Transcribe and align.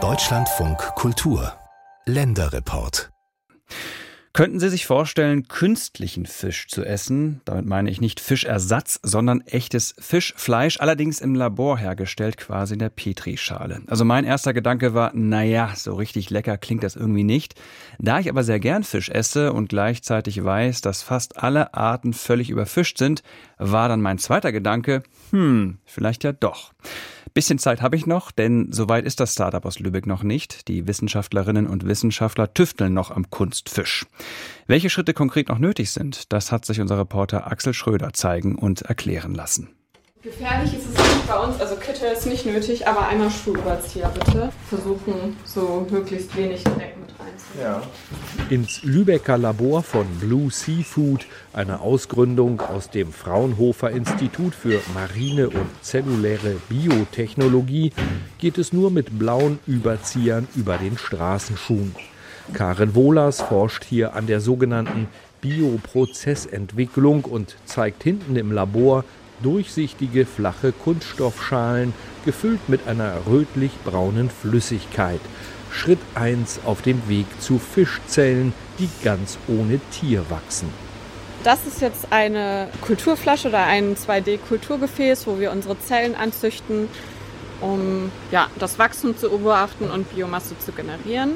Deutschlandfunk 0.00 0.78
Kultur 0.94 1.52
Länderreport 2.06 3.10
Könnten 4.38 4.60
Sie 4.60 4.68
sich 4.68 4.86
vorstellen, 4.86 5.48
künstlichen 5.48 6.24
Fisch 6.24 6.68
zu 6.68 6.84
essen? 6.84 7.40
Damit 7.44 7.66
meine 7.66 7.90
ich 7.90 8.00
nicht 8.00 8.20
Fischersatz, 8.20 9.00
sondern 9.02 9.40
echtes 9.40 9.96
Fischfleisch, 9.98 10.78
allerdings 10.78 11.20
im 11.20 11.34
Labor 11.34 11.76
hergestellt, 11.76 12.36
quasi 12.36 12.74
in 12.74 12.78
der 12.78 12.90
Petrischale. 12.90 13.80
Also 13.88 14.04
mein 14.04 14.24
erster 14.24 14.54
Gedanke 14.54 14.94
war, 14.94 15.10
naja, 15.12 15.72
so 15.74 15.94
richtig 15.94 16.30
lecker 16.30 16.56
klingt 16.56 16.84
das 16.84 16.94
irgendwie 16.94 17.24
nicht. 17.24 17.56
Da 17.98 18.20
ich 18.20 18.28
aber 18.28 18.44
sehr 18.44 18.60
gern 18.60 18.84
Fisch 18.84 19.08
esse 19.08 19.52
und 19.52 19.70
gleichzeitig 19.70 20.44
weiß, 20.44 20.82
dass 20.82 21.02
fast 21.02 21.42
alle 21.42 21.74
Arten 21.74 22.12
völlig 22.12 22.48
überfischt 22.50 22.98
sind, 22.98 23.24
war 23.56 23.88
dann 23.88 24.02
mein 24.02 24.18
zweiter 24.18 24.52
Gedanke, 24.52 25.02
hm, 25.30 25.78
vielleicht 25.84 26.22
ja 26.22 26.30
doch. 26.30 26.72
Bisschen 27.34 27.58
Zeit 27.58 27.82
habe 27.82 27.96
ich 27.96 28.06
noch, 28.06 28.30
denn 28.30 28.72
soweit 28.72 29.04
ist 29.04 29.20
das 29.20 29.32
Startup 29.32 29.64
aus 29.64 29.78
Lübeck 29.78 30.06
noch 30.06 30.22
nicht. 30.22 30.66
Die 30.68 30.86
Wissenschaftlerinnen 30.86 31.66
und 31.66 31.86
Wissenschaftler 31.86 32.52
tüfteln 32.52 32.94
noch 32.94 33.10
am 33.10 33.30
Kunstfisch. 33.30 34.06
Welche 34.66 34.90
Schritte 34.90 35.14
konkret 35.14 35.48
noch 35.48 35.58
nötig 35.58 35.90
sind, 35.90 36.32
das 36.32 36.50
hat 36.50 36.64
sich 36.64 36.80
unser 36.80 36.98
Reporter 36.98 37.46
Axel 37.46 37.74
Schröder 37.74 38.12
zeigen 38.12 38.56
und 38.56 38.82
erklären 38.82 39.34
lassen. 39.34 39.68
Gefährlich 40.22 40.74
ist 40.74 40.86
es 40.86 40.98
nicht 40.98 41.28
bei 41.28 41.38
uns, 41.38 41.60
also 41.60 41.76
Kittel 41.76 42.10
ist 42.10 42.26
nicht 42.26 42.44
nötig, 42.44 42.88
aber 42.88 43.06
einmal 43.06 43.30
Schuhüberzieher 43.30 44.08
bitte. 44.08 44.50
Versuchen 44.68 45.36
so 45.44 45.86
möglichst 45.90 46.36
wenig 46.36 46.64
Dreck 46.64 46.96
mit 46.98 47.10
reinzunehmen. 47.20 47.62
Ja. 47.62 47.82
Ins 48.50 48.82
Lübecker 48.82 49.36
Labor 49.36 49.82
von 49.82 50.06
Blue 50.20 50.50
Seafood, 50.50 51.26
eine 51.52 51.80
Ausgründung 51.80 52.62
aus 52.62 52.88
dem 52.88 53.12
Fraunhofer 53.12 53.90
Institut 53.90 54.54
für 54.54 54.80
Marine 54.94 55.50
und 55.50 55.66
zelluläre 55.82 56.56
Biotechnologie, 56.70 57.92
geht 58.38 58.56
es 58.56 58.72
nur 58.72 58.90
mit 58.90 59.18
blauen 59.18 59.58
Überziehern 59.66 60.48
über 60.56 60.78
den 60.78 60.96
Straßenschuhen. 60.96 61.94
Karen 62.54 62.94
Wohlers 62.94 63.42
forscht 63.42 63.84
hier 63.84 64.14
an 64.14 64.26
der 64.26 64.40
sogenannten 64.40 65.08
Bioprozessentwicklung 65.42 67.24
und 67.24 67.56
zeigt 67.66 68.02
hinten 68.02 68.34
im 68.36 68.50
Labor 68.50 69.04
durchsichtige 69.42 70.24
flache 70.24 70.72
Kunststoffschalen, 70.72 71.92
gefüllt 72.24 72.66
mit 72.70 72.88
einer 72.88 73.26
rötlich-braunen 73.26 74.30
Flüssigkeit. 74.30 75.20
Schritt 75.70 76.00
1 76.14 76.60
auf 76.64 76.82
dem 76.82 77.08
Weg 77.08 77.26
zu 77.40 77.58
Fischzellen, 77.58 78.52
die 78.78 78.88
ganz 79.02 79.38
ohne 79.48 79.80
Tier 79.90 80.28
wachsen. 80.30 80.68
Das 81.44 81.66
ist 81.66 81.80
jetzt 81.80 82.08
eine 82.10 82.68
Kulturflasche 82.80 83.48
oder 83.48 83.64
ein 83.64 83.96
2D-Kulturgefäß, 83.96 85.26
wo 85.26 85.38
wir 85.38 85.52
unsere 85.52 85.78
Zellen 85.78 86.14
anzüchten, 86.16 86.88
um 87.60 88.10
ja, 88.30 88.48
das 88.58 88.78
Wachstum 88.78 89.16
zu 89.16 89.28
beobachten 89.28 89.90
und 89.90 90.12
Biomasse 90.14 90.58
zu 90.58 90.72
generieren. 90.72 91.32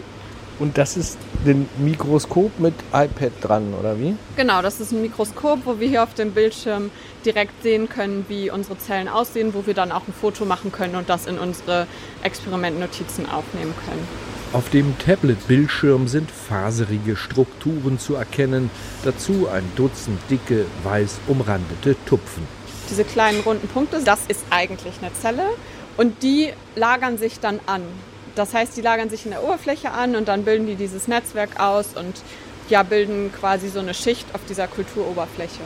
Und 0.59 0.79
das 0.79 0.97
ist 0.97 1.19
ein 1.45 1.69
Mikroskop 1.79 2.59
mit 2.59 2.75
iPad 2.93 3.33
dran, 3.41 3.75
oder 3.79 3.99
wie? 3.99 4.15
Genau, 4.37 4.63
das 4.63 4.81
ist 4.81 4.93
ein 4.93 5.03
Mikroskop, 5.03 5.61
wo 5.65 5.81
wir 5.81 5.89
hier 5.89 6.03
auf 6.03 6.15
dem 6.15 6.33
Bildschirm 6.33 6.91
direkt 7.25 7.63
sehen 7.63 7.89
können, 7.89 8.25
wie 8.29 8.51
unsere 8.51 8.79
Zellen 8.79 9.09
aussehen, 9.09 9.55
wo 9.55 9.67
wir 9.67 9.75
dann 9.75 9.93
auch 9.93 10.07
ein 10.07 10.15
Foto 10.15 10.45
machen 10.45 10.71
können 10.71 10.95
und 10.95 11.09
das 11.09 11.27
in 11.27 11.39
unsere 11.39 11.87
Experimentnotizen 12.23 13.29
aufnehmen 13.29 13.75
können. 13.87 14.07
Auf 14.53 14.69
dem 14.69 14.99
Tablet-Bildschirm 14.99 16.09
sind 16.09 16.31
faserige 16.31 17.17
Strukturen 17.17 17.99
zu 17.99 18.17
erkennen, 18.17 18.71
dazu 19.03 19.49
ein 19.49 19.65
Dutzend 19.77 20.21
dicke, 20.29 20.67
weiß 20.85 21.21
umrandete 21.27 21.97
Tupfen. 22.05 22.47
Diese 22.91 23.05
kleinen 23.05 23.41
runden 23.41 23.67
Punkte, 23.69 24.03
das 24.05 24.21
ist 24.29 24.45
eigentlich 24.51 24.93
eine 25.01 25.11
Zelle 25.15 25.45
und 25.97 26.23
die 26.23 26.53
lagern 26.77 27.17
sich 27.17 27.41
dann 27.41 27.61
an. 27.65 27.83
Das 28.35 28.55
heißt, 28.55 28.77
die 28.77 28.81
lagern 28.81 29.11
sich 29.11 29.25
in 29.25 29.33
der 29.33 29.45
Oberfläche 29.45 29.91
an 29.91 30.17
und 30.17 30.29
dann 30.29 30.45
bilden 30.45 30.67
die 30.67 30.77
dieses 30.77 31.09
Netzwerk 31.09 31.61
aus 31.61 31.95
und 31.95 32.23
ja, 32.69 32.83
bilden 32.83 33.31
quasi 33.33 33.69
so 33.69 33.81
eine 33.81 33.95
Schicht 33.95 34.35
auf 34.35 34.41
dieser 34.49 34.67
Kulturoberfläche. 34.67 35.61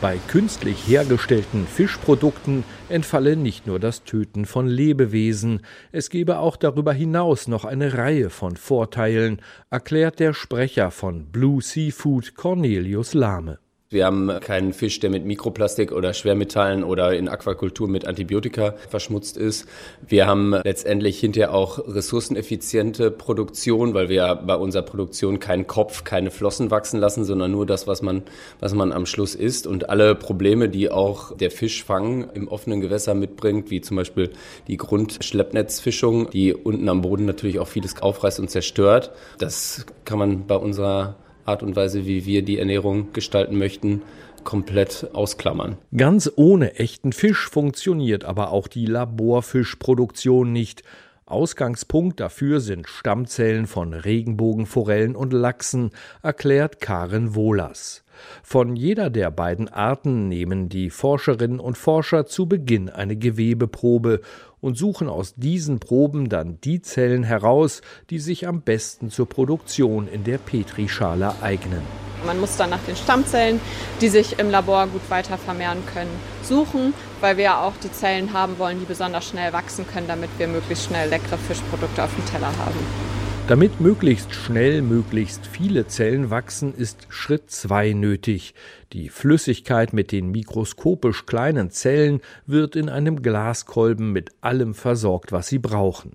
Bei 0.00 0.16
künstlich 0.28 0.86
hergestellten 0.86 1.66
Fischprodukten 1.66 2.62
entfalle 2.88 3.34
nicht 3.34 3.66
nur 3.66 3.80
das 3.80 4.04
Töten 4.04 4.46
von 4.46 4.68
Lebewesen, 4.68 5.62
es 5.90 6.08
gebe 6.08 6.38
auch 6.38 6.56
darüber 6.56 6.92
hinaus 6.92 7.48
noch 7.48 7.64
eine 7.64 7.98
Reihe 7.98 8.30
von 8.30 8.56
Vorteilen, 8.56 9.42
erklärt 9.70 10.20
der 10.20 10.34
Sprecher 10.34 10.92
von 10.92 11.26
Blue 11.32 11.60
Seafood 11.60 12.36
Cornelius 12.36 13.12
Lahme. 13.12 13.58
Wir 13.90 14.04
haben 14.04 14.30
keinen 14.40 14.74
Fisch, 14.74 15.00
der 15.00 15.08
mit 15.08 15.24
Mikroplastik 15.24 15.92
oder 15.92 16.12
Schwermetallen 16.12 16.84
oder 16.84 17.16
in 17.16 17.26
Aquakultur 17.26 17.88
mit 17.88 18.06
Antibiotika 18.06 18.74
verschmutzt 18.90 19.38
ist. 19.38 19.66
Wir 20.06 20.26
haben 20.26 20.54
letztendlich 20.62 21.18
hinterher 21.18 21.54
auch 21.54 21.78
ressourceneffiziente 21.88 23.10
Produktion, 23.10 23.94
weil 23.94 24.10
wir 24.10 24.42
bei 24.46 24.56
unserer 24.56 24.82
Produktion 24.82 25.40
keinen 25.40 25.66
Kopf, 25.66 26.04
keine 26.04 26.30
Flossen 26.30 26.70
wachsen 26.70 27.00
lassen, 27.00 27.24
sondern 27.24 27.50
nur 27.50 27.64
das, 27.64 27.86
was 27.86 28.02
man, 28.02 28.24
was 28.60 28.74
man 28.74 28.92
am 28.92 29.06
Schluss 29.06 29.34
isst. 29.34 29.66
Und 29.66 29.88
alle 29.88 30.14
Probleme, 30.14 30.68
die 30.68 30.90
auch 30.90 31.34
der 31.34 31.50
Fischfang 31.50 32.28
im 32.34 32.46
offenen 32.48 32.82
Gewässer 32.82 33.14
mitbringt, 33.14 33.70
wie 33.70 33.80
zum 33.80 33.96
Beispiel 33.96 34.32
die 34.66 34.76
Grundschleppnetzfischung, 34.76 36.28
die 36.28 36.52
unten 36.52 36.90
am 36.90 37.00
Boden 37.00 37.24
natürlich 37.24 37.58
auch 37.58 37.68
vieles 37.68 38.02
aufreißt 38.02 38.38
und 38.38 38.50
zerstört, 38.50 39.12
das 39.38 39.86
kann 40.04 40.18
man 40.18 40.46
bei 40.46 40.56
unserer 40.56 41.16
Art 41.48 41.62
und 41.62 41.74
Weise, 41.74 42.06
wie 42.06 42.26
wir 42.26 42.42
die 42.42 42.58
Ernährung 42.58 43.12
gestalten 43.12 43.58
möchten, 43.58 44.02
komplett 44.44 45.08
ausklammern. 45.12 45.78
Ganz 45.96 46.30
ohne 46.36 46.76
echten 46.76 47.12
Fisch 47.12 47.48
funktioniert 47.48 48.24
aber 48.24 48.52
auch 48.52 48.68
die 48.68 48.86
Laborfischproduktion 48.86 50.52
nicht. 50.52 50.82
Ausgangspunkt 51.26 52.20
dafür 52.20 52.60
sind 52.60 52.88
Stammzellen 52.88 53.66
von 53.66 53.92
Regenbogenforellen 53.92 55.14
und 55.14 55.34
Lachsen, 55.34 55.90
erklärt 56.22 56.80
Karen 56.80 57.34
Wohlers. 57.34 58.04
Von 58.42 58.76
jeder 58.76 59.10
der 59.10 59.30
beiden 59.30 59.68
Arten 59.68 60.28
nehmen 60.28 60.68
die 60.68 60.90
Forscherinnen 60.90 61.60
und 61.60 61.76
Forscher 61.76 62.26
zu 62.26 62.46
Beginn 62.46 62.88
eine 62.88 63.16
Gewebeprobe 63.16 64.20
und 64.60 64.76
suchen 64.76 65.08
aus 65.08 65.34
diesen 65.36 65.78
Proben 65.80 66.28
dann 66.28 66.60
die 66.62 66.82
Zellen 66.82 67.24
heraus, 67.24 67.82
die 68.10 68.18
sich 68.18 68.46
am 68.46 68.62
besten 68.62 69.10
zur 69.10 69.28
Produktion 69.28 70.08
in 70.08 70.24
der 70.24 70.38
Petrischale 70.38 71.34
eignen. 71.42 71.82
Man 72.26 72.40
muss 72.40 72.56
dann 72.56 72.70
nach 72.70 72.82
den 72.86 72.96
Stammzellen, 72.96 73.60
die 74.00 74.08
sich 74.08 74.38
im 74.38 74.50
Labor 74.50 74.88
gut 74.88 75.08
weiter 75.08 75.38
vermehren 75.38 75.84
können, 75.92 76.10
suchen, 76.42 76.92
weil 77.20 77.36
wir 77.36 77.44
ja 77.44 77.62
auch 77.62 77.74
die 77.82 77.92
Zellen 77.92 78.32
haben 78.32 78.58
wollen, 78.58 78.80
die 78.80 78.86
besonders 78.86 79.26
schnell 79.26 79.52
wachsen 79.52 79.86
können, 79.86 80.08
damit 80.08 80.30
wir 80.38 80.48
möglichst 80.48 80.86
schnell 80.86 81.08
leckere 81.08 81.38
Fischprodukte 81.38 82.02
auf 82.02 82.14
dem 82.14 82.26
Teller 82.26 82.48
haben. 82.58 83.17
Damit 83.48 83.80
möglichst 83.80 84.34
schnell 84.34 84.82
möglichst 84.82 85.46
viele 85.46 85.86
Zellen 85.86 86.28
wachsen, 86.28 86.74
ist 86.74 87.06
Schritt 87.08 87.50
2 87.50 87.94
nötig. 87.94 88.52
Die 88.92 89.08
Flüssigkeit 89.08 89.94
mit 89.94 90.12
den 90.12 90.30
mikroskopisch 90.30 91.24
kleinen 91.24 91.70
Zellen 91.70 92.20
wird 92.44 92.76
in 92.76 92.90
einem 92.90 93.22
Glaskolben 93.22 94.12
mit 94.12 94.32
allem 94.42 94.74
versorgt, 94.74 95.32
was 95.32 95.48
sie 95.48 95.58
brauchen. 95.58 96.12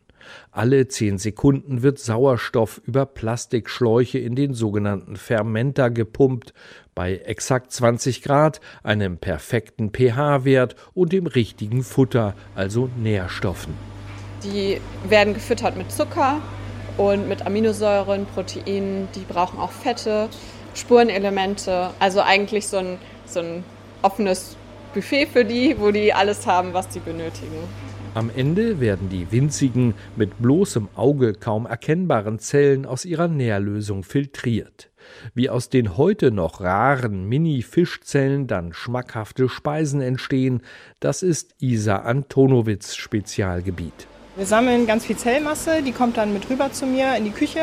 Alle 0.51 0.87
zehn 0.87 1.17
Sekunden 1.17 1.81
wird 1.81 1.97
Sauerstoff 1.97 2.79
über 2.85 3.07
Plastikschläuche 3.07 4.19
in 4.19 4.35
den 4.35 4.53
sogenannten 4.53 5.15
Fermenter 5.15 5.89
gepumpt, 5.89 6.53
bei 6.93 7.17
exakt 7.17 7.71
20 7.71 8.21
Grad, 8.21 8.61
einem 8.83 9.17
perfekten 9.17 9.89
pH-Wert 9.89 10.75
und 10.93 11.11
dem 11.11 11.25
richtigen 11.25 11.81
Futter, 11.81 12.35
also 12.53 12.91
Nährstoffen. 12.95 13.73
Die 14.43 14.79
werden 15.09 15.33
gefüttert 15.33 15.75
mit 15.75 15.91
Zucker, 15.91 16.39
und 16.97 17.27
mit 17.27 17.45
Aminosäuren, 17.45 18.25
Proteinen, 18.25 19.07
die 19.15 19.21
brauchen 19.21 19.59
auch 19.59 19.71
Fette, 19.71 20.29
Spurenelemente, 20.73 21.89
also 21.99 22.21
eigentlich 22.21 22.67
so 22.67 22.77
ein, 22.77 22.97
so 23.25 23.39
ein 23.39 23.63
offenes 24.01 24.55
Buffet 24.93 25.27
für 25.27 25.45
die, 25.45 25.75
wo 25.79 25.91
die 25.91 26.13
alles 26.13 26.45
haben, 26.45 26.73
was 26.73 26.93
sie 26.93 26.99
benötigen. 26.99 27.57
Am 28.15 28.29
Ende 28.35 28.79
werden 28.79 29.09
die 29.09 29.31
winzigen, 29.31 29.95
mit 30.15 30.39
bloßem 30.39 30.87
Auge 30.95 31.33
kaum 31.33 31.65
erkennbaren 31.65 32.37
Zellen 32.37 32.85
aus 32.85 33.05
ihrer 33.05 33.27
Nährlösung 33.27 34.03
filtriert. 34.03 34.91
Wie 35.33 35.49
aus 35.49 35.69
den 35.69 35.97
heute 35.97 36.29
noch 36.29 36.61
raren 36.61 37.27
Mini-Fischzellen 37.27 38.45
dann 38.45 38.71
schmackhafte 38.71 39.49
Speisen 39.49 39.99
entstehen, 39.99 40.61
das 40.99 41.23
ist 41.23 41.55
Isa 41.59 41.97
Antonowitz 41.97 42.95
Spezialgebiet. 42.95 44.07
Wir 44.35 44.47
sammeln 44.47 44.87
ganz 44.87 45.05
viel 45.05 45.15
Zellmasse, 45.15 45.83
die 45.83 45.91
kommt 45.91 46.17
dann 46.17 46.33
mit 46.33 46.49
rüber 46.49 46.71
zu 46.71 46.87
mir 46.87 47.15
in 47.15 47.23
die 47.23 47.29
Küche, 47.29 47.59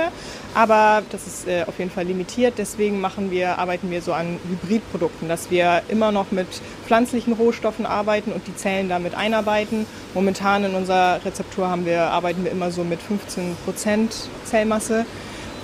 aber 0.55 1.03
das 1.11 1.27
ist 1.27 1.49
äh, 1.49 1.65
auf 1.67 1.77
jeden 1.81 1.91
Fall 1.91 2.05
limitiert. 2.05 2.55
Deswegen 2.59 3.01
machen 3.01 3.33
wir, 3.33 3.59
arbeiten 3.59 3.91
wir 3.91 4.01
so 4.03 4.13
an 4.13 4.39
Hybridprodukten, 4.49 5.29
dass 5.29 5.51
wir 5.51 5.83
immer 5.89 6.13
noch 6.13 6.31
mit 6.31 6.47
pflanzlichen 6.87 7.33
Rohstoffen 7.33 7.87
arbeiten 7.87 8.31
und 8.31 8.47
die 8.47 8.55
Zellen 8.55 8.89
damit 8.89 9.17
einarbeiten. 9.17 9.85
Momentan 10.15 10.63
in 10.63 10.77
unserer 10.77 11.19
Rezeptur 11.25 11.69
haben 11.69 11.87
wir, 11.87 12.03
arbeiten 12.03 12.45
wir 12.45 12.53
immer 12.53 12.71
so 12.71 12.85
mit 12.85 13.03
15 13.03 13.57
Prozent 13.65 14.29
Zellmasse 14.45 15.07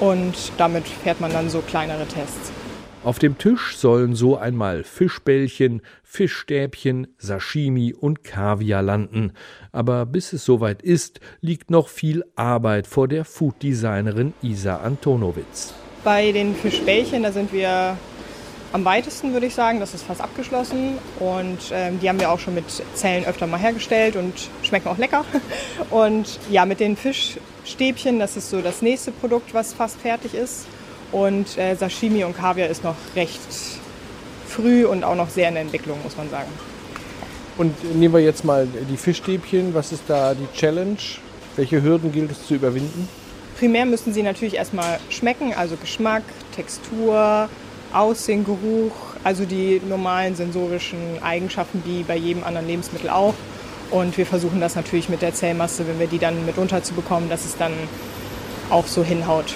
und 0.00 0.34
damit 0.58 0.88
fährt 0.88 1.20
man 1.20 1.32
dann 1.32 1.50
so 1.50 1.60
kleinere 1.60 2.06
Tests. 2.06 2.50
Auf 3.04 3.18
dem 3.18 3.38
Tisch 3.38 3.76
sollen 3.76 4.14
so 4.14 4.36
einmal 4.36 4.82
Fischbällchen, 4.82 5.82
Fischstäbchen, 6.02 7.06
Sashimi 7.18 7.94
und 7.94 8.24
Kaviar 8.24 8.82
landen. 8.82 9.32
Aber 9.70 10.06
bis 10.06 10.32
es 10.32 10.44
soweit 10.44 10.82
ist, 10.82 11.20
liegt 11.40 11.70
noch 11.70 11.88
viel 11.88 12.24
Arbeit 12.34 12.86
vor 12.86 13.06
der 13.06 13.24
Fooddesignerin 13.24 14.34
Isa 14.42 14.78
Antonowitz. 14.78 15.74
Bei 16.02 16.32
den 16.32 16.54
Fischbällchen, 16.54 17.22
da 17.22 17.32
sind 17.32 17.52
wir 17.52 17.96
am 18.72 18.84
weitesten, 18.84 19.32
würde 19.32 19.46
ich 19.46 19.54
sagen. 19.54 19.80
Das 19.80 19.94
ist 19.94 20.02
fast 20.02 20.20
abgeschlossen. 20.20 20.98
Und 21.18 21.58
ähm, 21.72 21.98
die 22.00 22.08
haben 22.08 22.20
wir 22.20 22.30
auch 22.30 22.38
schon 22.38 22.54
mit 22.54 22.64
Zellen 22.94 23.24
öfter 23.24 23.46
mal 23.46 23.58
hergestellt 23.58 24.16
und 24.16 24.34
schmecken 24.62 24.88
auch 24.88 24.98
lecker. 24.98 25.24
Und 25.90 26.38
ja, 26.50 26.64
mit 26.64 26.80
den 26.80 26.96
Fischstäbchen, 26.96 28.18
das 28.18 28.36
ist 28.36 28.50
so 28.50 28.60
das 28.60 28.82
nächste 28.82 29.12
Produkt, 29.12 29.54
was 29.54 29.72
fast 29.72 30.00
fertig 30.00 30.34
ist. 30.34 30.66
Und 31.12 31.56
äh, 31.56 31.74
Sashimi 31.74 32.24
und 32.24 32.36
Kaviar 32.36 32.68
ist 32.68 32.84
noch 32.84 32.96
recht 33.14 33.40
früh 34.48 34.84
und 34.86 35.04
auch 35.04 35.14
noch 35.14 35.28
sehr 35.30 35.48
in 35.48 35.54
der 35.54 35.62
Entwicklung, 35.62 35.98
muss 36.02 36.16
man 36.16 36.28
sagen. 36.30 36.50
Und 37.58 37.96
nehmen 37.96 38.14
wir 38.14 38.20
jetzt 38.20 38.44
mal 38.44 38.66
die 38.90 38.96
Fischstäbchen. 38.96 39.74
Was 39.74 39.92
ist 39.92 40.02
da 40.08 40.34
die 40.34 40.46
Challenge? 40.56 40.98
Welche 41.56 41.82
Hürden 41.82 42.12
gilt 42.12 42.30
es 42.30 42.46
zu 42.46 42.54
überwinden? 42.54 43.08
Primär 43.58 43.86
müssen 43.86 44.12
sie 44.12 44.22
natürlich 44.22 44.54
erstmal 44.54 44.98
schmecken, 45.08 45.54
also 45.54 45.76
Geschmack, 45.76 46.22
Textur, 46.54 47.48
Aussehen, 47.94 48.44
Geruch, 48.44 48.92
also 49.24 49.46
die 49.46 49.80
normalen 49.88 50.36
sensorischen 50.36 50.98
Eigenschaften 51.22 51.82
wie 51.86 52.02
bei 52.02 52.16
jedem 52.16 52.44
anderen 52.44 52.66
Lebensmittel 52.66 53.08
auch. 53.08 53.34
Und 53.90 54.18
wir 54.18 54.26
versuchen 54.26 54.60
das 54.60 54.74
natürlich 54.74 55.08
mit 55.08 55.22
der 55.22 55.32
Zellmasse, 55.32 55.86
wenn 55.88 55.98
wir 55.98 56.08
die 56.08 56.18
dann 56.18 56.44
mit 56.44 56.58
unterzubekommen, 56.58 57.30
dass 57.30 57.46
es 57.46 57.56
dann 57.56 57.72
auch 58.68 58.86
so 58.86 59.02
hinhaut. 59.02 59.54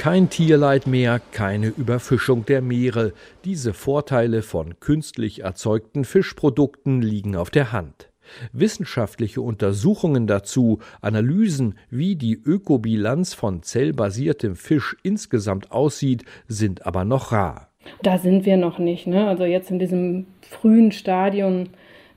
Kein 0.00 0.30
Tierleid 0.30 0.86
mehr, 0.86 1.20
keine 1.30 1.66
Überfischung 1.66 2.46
der 2.46 2.62
Meere. 2.62 3.12
Diese 3.44 3.74
Vorteile 3.74 4.40
von 4.40 4.80
künstlich 4.80 5.42
erzeugten 5.42 6.06
Fischprodukten 6.06 7.02
liegen 7.02 7.36
auf 7.36 7.50
der 7.50 7.70
Hand. 7.70 8.08
Wissenschaftliche 8.54 9.42
Untersuchungen 9.42 10.26
dazu, 10.26 10.78
Analysen, 11.02 11.74
wie 11.90 12.16
die 12.16 12.32
Ökobilanz 12.32 13.34
von 13.34 13.62
zellbasiertem 13.62 14.56
Fisch 14.56 14.96
insgesamt 15.02 15.70
aussieht, 15.70 16.24
sind 16.48 16.86
aber 16.86 17.04
noch 17.04 17.30
rar. 17.30 17.68
Da 18.02 18.16
sind 18.16 18.46
wir 18.46 18.56
noch 18.56 18.78
nicht. 18.78 19.06
Ne? 19.06 19.28
Also 19.28 19.44
jetzt 19.44 19.70
in 19.70 19.78
diesem 19.78 20.24
frühen 20.40 20.92
Stadium 20.92 21.64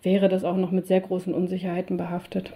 wäre 0.01 0.29
das 0.29 0.45
auch 0.45 0.55
noch 0.55 0.71
mit 0.71 0.87
sehr 0.87 1.01
großen 1.01 1.33
Unsicherheiten 1.33 1.97
behaftet. 1.97 2.53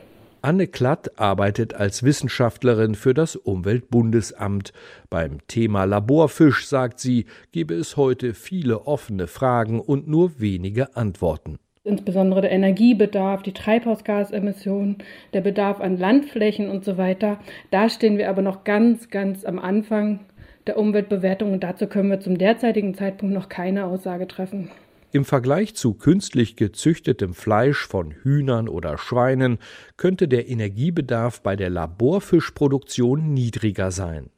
Anne 0.48 0.68
Klatt 0.68 1.20
arbeitet 1.20 1.74
als 1.74 2.04
Wissenschaftlerin 2.04 2.96
für 2.96 3.14
das 3.14 3.36
Umweltbundesamt. 3.36 4.72
Beim 5.10 5.46
Thema 5.48 5.84
Laborfisch, 5.84 6.68
sagt 6.68 7.02
sie, 7.02 7.26
gebe 7.52 7.74
es 7.74 7.98
heute 7.98 8.34
viele 8.34 8.88
offene 8.88 9.28
Fragen 9.28 9.82
und 9.82 10.08
nur 10.08 10.40
wenige 10.40 10.96
Antworten. 10.96 11.58
Insbesondere 11.84 12.40
der 12.40 12.52
Energiebedarf, 12.52 13.44
die 13.44 13.52
Treibhausgasemissionen, 13.52 15.00
der 15.34 15.42
Bedarf 15.42 15.82
an 15.82 15.98
Landflächen 15.98 16.70
und 16.70 16.86
so 16.86 16.98
weiter. 16.98 17.40
Da 17.70 17.90
stehen 17.90 18.18
wir 18.18 18.30
aber 18.30 18.42
noch 18.42 18.64
ganz, 18.64 19.10
ganz 19.10 19.44
am 19.44 19.60
Anfang 19.60 20.22
der 20.66 20.78
Umweltbewertung 20.78 21.52
und 21.52 21.62
dazu 21.66 21.88
können 21.88 22.10
wir 22.10 22.22
zum 22.22 22.38
derzeitigen 22.38 22.96
Zeitpunkt 22.96 23.36
noch 23.36 23.50
keine 23.50 23.84
Aussage 23.84 24.30
treffen. 24.30 24.72
Im 25.18 25.26
Vergleich 25.26 25.74
zu 25.74 25.96
künstlich 25.96 26.58
gezüchtetem 26.58 27.34
Fleisch 27.34 27.88
von 27.88 28.12
Hühnern 28.12 28.70
oder 28.70 29.00
Schweinen 29.00 29.58
könnte 29.98 30.28
der 30.28 30.48
Energiebedarf 30.48 31.42
bei 31.42 31.56
der 31.56 31.72
Laborfischproduktion 31.72 33.34
niedriger 33.34 33.90
sein. 33.90 34.30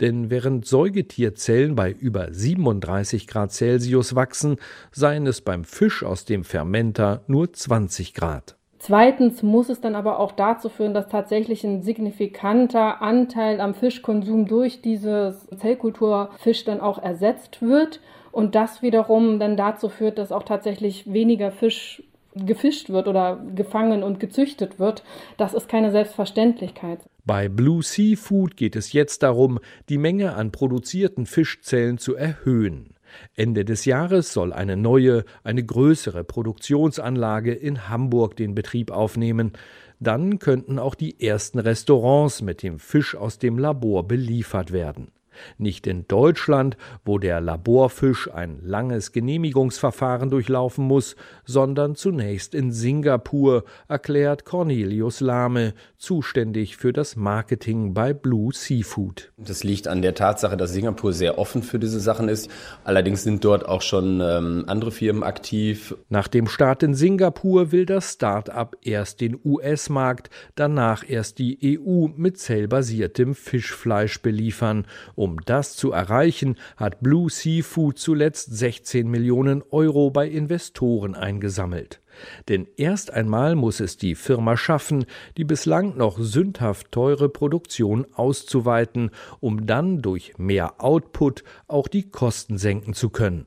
Denn 0.00 0.30
während 0.30 0.64
Säugetierzellen 0.64 1.74
bei 1.74 1.90
über 1.90 2.32
37 2.32 3.26
Grad 3.26 3.50
Celsius 3.50 4.14
wachsen, 4.14 4.58
seien 4.92 5.26
es 5.26 5.40
beim 5.40 5.64
Fisch 5.64 6.04
aus 6.04 6.24
dem 6.24 6.44
Fermenter 6.44 7.24
nur 7.26 7.52
20 7.52 8.14
Grad. 8.14 8.56
Zweitens 8.78 9.42
muss 9.42 9.68
es 9.68 9.80
dann 9.80 9.96
aber 9.96 10.20
auch 10.20 10.30
dazu 10.30 10.68
führen, 10.68 10.94
dass 10.94 11.08
tatsächlich 11.08 11.64
ein 11.64 11.82
signifikanter 11.82 13.02
Anteil 13.02 13.60
am 13.60 13.74
Fischkonsum 13.74 14.46
durch 14.46 14.82
diese 14.82 15.36
Zellkulturfisch 15.58 16.64
dann 16.64 16.80
auch 16.80 17.02
ersetzt 17.02 17.60
wird 17.60 17.98
und 18.38 18.54
das 18.54 18.82
wiederum 18.82 19.40
dann 19.40 19.56
dazu 19.56 19.88
führt, 19.88 20.16
dass 20.16 20.30
auch 20.30 20.44
tatsächlich 20.44 21.12
weniger 21.12 21.50
Fisch 21.50 22.04
gefischt 22.36 22.88
wird 22.88 23.08
oder 23.08 23.44
gefangen 23.56 24.04
und 24.04 24.20
gezüchtet 24.20 24.78
wird. 24.78 25.02
Das 25.38 25.54
ist 25.54 25.68
keine 25.68 25.90
Selbstverständlichkeit. 25.90 27.00
Bei 27.24 27.48
Blue 27.48 27.82
Seafood 27.82 28.56
geht 28.56 28.76
es 28.76 28.92
jetzt 28.92 29.24
darum, 29.24 29.58
die 29.88 29.98
Menge 29.98 30.36
an 30.36 30.52
produzierten 30.52 31.26
Fischzellen 31.26 31.98
zu 31.98 32.14
erhöhen. 32.14 32.94
Ende 33.34 33.64
des 33.64 33.86
Jahres 33.86 34.32
soll 34.32 34.52
eine 34.52 34.76
neue, 34.76 35.24
eine 35.42 35.64
größere 35.64 36.22
Produktionsanlage 36.22 37.52
in 37.52 37.88
Hamburg 37.88 38.36
den 38.36 38.54
Betrieb 38.54 38.92
aufnehmen. 38.92 39.54
Dann 39.98 40.38
könnten 40.38 40.78
auch 40.78 40.94
die 40.94 41.20
ersten 41.20 41.58
Restaurants 41.58 42.40
mit 42.40 42.62
dem 42.62 42.78
Fisch 42.78 43.16
aus 43.16 43.40
dem 43.40 43.58
Labor 43.58 44.06
beliefert 44.06 44.70
werden. 44.70 45.10
Nicht 45.58 45.86
in 45.86 46.06
Deutschland, 46.08 46.76
wo 47.04 47.18
der 47.18 47.40
Laborfisch 47.40 48.30
ein 48.32 48.60
langes 48.62 49.12
Genehmigungsverfahren 49.12 50.30
durchlaufen 50.30 50.84
muss, 50.84 51.16
sondern 51.44 51.94
zunächst 51.94 52.54
in 52.54 52.72
Singapur, 52.72 53.64
erklärt 53.88 54.44
Cornelius 54.44 55.20
Lahme, 55.20 55.74
zuständig 55.96 56.76
für 56.76 56.92
das 56.92 57.16
Marketing 57.16 57.94
bei 57.94 58.12
Blue 58.14 58.52
Seafood. 58.52 59.32
Das 59.36 59.64
liegt 59.64 59.88
an 59.88 60.02
der 60.02 60.14
Tatsache, 60.14 60.56
dass 60.56 60.72
Singapur 60.72 61.12
sehr 61.12 61.38
offen 61.38 61.62
für 61.62 61.78
diese 61.78 62.00
Sachen 62.00 62.28
ist. 62.28 62.50
Allerdings 62.84 63.22
sind 63.22 63.44
dort 63.44 63.66
auch 63.66 63.82
schon 63.82 64.20
ähm, 64.20 64.64
andere 64.66 64.90
Firmen 64.90 65.22
aktiv. 65.22 65.94
Nach 66.08 66.28
dem 66.28 66.46
Start 66.46 66.82
in 66.82 66.94
Singapur 66.94 67.72
will 67.72 67.86
das 67.86 68.12
Start-up 68.14 68.76
erst 68.82 69.20
den 69.20 69.38
US-Markt, 69.44 70.30
danach 70.54 71.04
erst 71.08 71.38
die 71.38 71.78
EU 71.78 72.08
mit 72.16 72.38
zellbasiertem 72.38 73.34
Fischfleisch 73.34 74.22
beliefern, 74.22 74.86
um 75.14 75.27
um 75.28 75.40
das 75.44 75.76
zu 75.76 75.92
erreichen, 75.92 76.56
hat 76.76 77.00
Blue 77.00 77.28
Seafood 77.28 77.98
zuletzt 77.98 78.56
16 78.56 79.06
Millionen 79.08 79.62
Euro 79.70 80.10
bei 80.10 80.26
Investoren 80.26 81.14
eingesammelt. 81.14 82.00
Denn 82.48 82.66
erst 82.76 83.12
einmal 83.12 83.54
muss 83.54 83.80
es 83.80 83.96
die 83.96 84.14
Firma 84.14 84.56
schaffen, 84.56 85.04
die 85.36 85.44
bislang 85.44 85.96
noch 85.96 86.18
sündhaft 86.18 86.90
teure 86.90 87.28
Produktion 87.28 88.06
auszuweiten, 88.14 89.10
um 89.40 89.66
dann 89.66 90.02
durch 90.02 90.32
mehr 90.38 90.82
Output 90.82 91.44
auch 91.66 91.88
die 91.88 92.08
Kosten 92.10 92.58
senken 92.58 92.94
zu 92.94 93.10
können. 93.10 93.46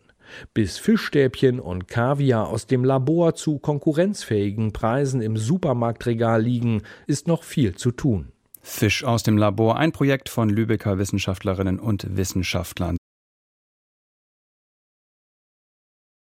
Bis 0.53 0.77
Fischstäbchen 0.77 1.59
und 1.59 1.87
Kaviar 1.87 2.47
aus 2.47 2.67
dem 2.67 2.85
Labor 2.85 3.33
zu 3.33 3.59
konkurrenzfähigen 3.59 4.71
Preisen 4.71 5.21
im 5.21 5.35
Supermarktregal 5.35 6.41
liegen, 6.41 6.83
ist 7.07 7.27
noch 7.27 7.43
viel 7.43 7.75
zu 7.75 7.91
tun. 7.91 8.31
Fisch 8.61 9.03
aus 9.03 9.23
dem 9.23 9.37
Labor, 9.37 9.77
ein 9.77 9.91
Projekt 9.91 10.29
von 10.29 10.50
Lübecker 10.50 10.97
Wissenschaftlerinnen 10.97 11.79
und 11.79 12.15
Wissenschaftlern. 12.15 12.97